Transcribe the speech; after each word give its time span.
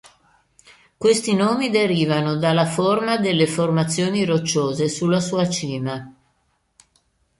Questi 0.97 1.35
nomi 1.35 1.69
derivano 1.69 2.33
dalla 2.35 2.65
forma 2.65 3.17
delle 3.19 3.45
formazioni 3.45 4.25
rocciose 4.25 4.89
sulla 4.89 5.19
sua 5.19 5.47
cima. 5.47 6.11